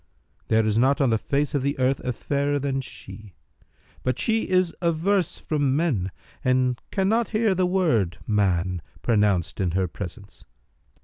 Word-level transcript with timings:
There 0.47 0.65
is 0.65 0.79
not 0.79 0.99
on 0.99 1.11
the 1.11 1.19
face 1.19 1.53
of 1.53 1.61
the 1.61 1.77
earth 1.77 1.99
a 1.99 2.11
fairer 2.11 2.57
than 2.57 2.81
she; 2.81 3.35
but 4.01 4.17
she 4.17 4.49
is 4.49 4.73
averse 4.81 5.37
from 5.37 5.75
men 5.75 6.09
and 6.43 6.81
cannot 6.89 7.27
hear 7.37 7.53
the 7.53 7.67
word 7.67 8.17
'man' 8.25 8.81
pronounced 9.03 9.59
in 9.61 9.73
her 9.77 9.87
presence. 9.87 10.43